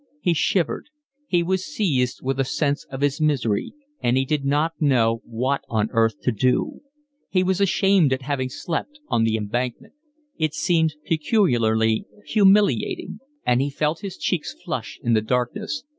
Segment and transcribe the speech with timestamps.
[0.19, 0.89] He shivered.
[1.27, 5.61] He was seized with a sense of his misery; and he did not know what
[5.69, 6.81] on earth to do:
[7.29, 9.93] he was ashamed at having slept on the Embankment;
[10.39, 15.83] it seemed peculiarly humiliating, and he felt his cheeks flush in the darkness.